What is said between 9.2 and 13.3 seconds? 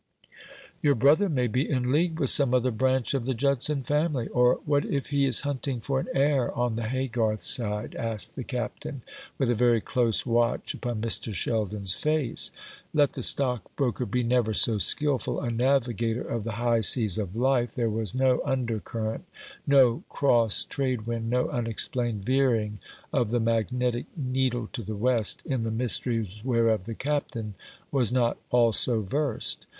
with a very close watch upon Mr. Sheldon's face. Let the